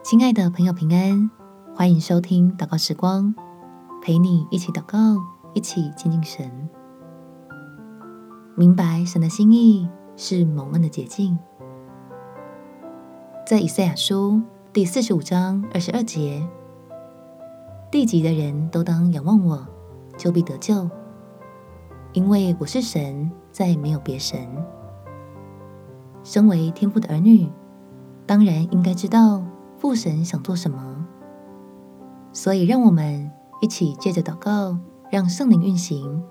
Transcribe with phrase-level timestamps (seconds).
[0.00, 1.28] 亲爱的朋友，平安，
[1.74, 3.34] 欢迎收听祷告时光，
[4.00, 4.96] 陪你一起祷告，
[5.54, 6.68] 一起亲近神。
[8.54, 11.36] 明白神的心意是蒙恩的捷径。
[13.44, 14.40] 在以赛亚书
[14.72, 16.48] 第四十五章二十二节，
[17.90, 19.66] 地极的人都当仰望我，
[20.16, 20.88] 就必得救，
[22.12, 24.48] 因为我是神，再没有别神。
[26.22, 27.50] 身为天父的儿女，
[28.26, 29.42] 当然应该知道
[29.78, 31.06] 父神想做什么，
[32.32, 34.78] 所以让我们一起借着祷告，
[35.10, 36.22] 让圣灵运行，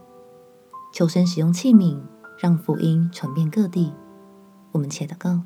[0.94, 2.00] 求神使用器皿，
[2.38, 3.94] 让福音传遍各地。
[4.74, 5.42] 我们且祷告。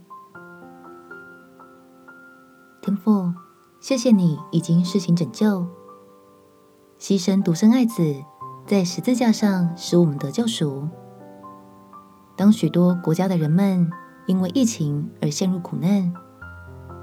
[2.82, 3.32] 天父，
[3.80, 5.68] 谢谢你已经施行拯救，
[7.00, 8.02] 牺牲独生爱子，
[8.66, 10.88] 在十字架上使我们得救赎。
[12.36, 13.92] 当许多国家的人们
[14.26, 16.12] 因为疫情而陷入苦难，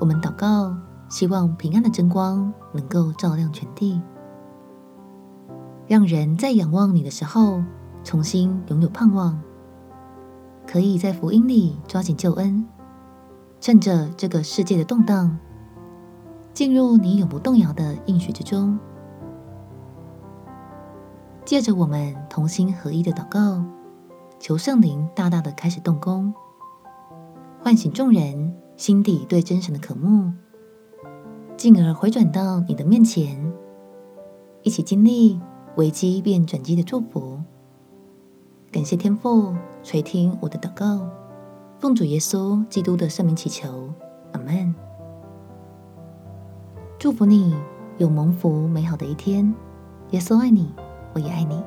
[0.01, 0.77] 我们祷告，
[1.09, 4.01] 希望平安的真光能够照亮全地，
[5.87, 7.63] 让人在仰望你的时候
[8.05, 9.41] 重新拥有盼望，
[10.67, 12.67] 可以在福音里抓紧救恩，
[13.59, 15.39] 趁着这个世界的动荡，
[16.53, 18.79] 进入你永不动摇的应许之中。
[21.47, 23.65] 借着我们同心合一的祷告，
[24.39, 26.35] 求圣灵大大的开始动工，
[27.63, 30.31] 唤醒众人心底对真神的渴慕，
[31.59, 33.53] 进而回转到你的面前，
[34.63, 35.41] 一起经历
[35.75, 37.43] 危机变转机的祝福。
[38.71, 41.11] 感谢天父垂听我的祷告，
[41.81, 43.93] 奉主耶稣基督的圣名祈求，
[44.31, 44.73] 阿门。
[46.97, 47.57] 祝福你
[47.97, 49.53] 有蒙福美好的一天，
[50.11, 50.73] 耶稣爱你，
[51.13, 51.61] 我也爱你。